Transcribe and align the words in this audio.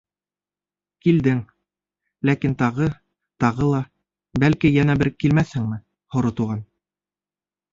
—Килдең, 1.07 1.41
ләкин 2.29 2.57
тағы, 2.61 2.87
тағы 3.45 3.67
ла, 3.75 3.83
бәлки, 4.45 4.73
йәнә 4.79 4.97
бер 5.03 5.13
килмәҫһеңме, 5.25 5.81
Һоро 6.17 6.33
Туған? 6.41 6.69